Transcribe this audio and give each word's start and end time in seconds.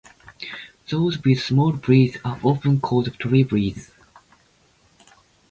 Those 0.89 1.23
with 1.23 1.43
small 1.43 1.73
brims 1.73 2.17
are 2.25 2.39
often 2.41 2.79
called 2.81 3.05
trilbies. 3.19 3.91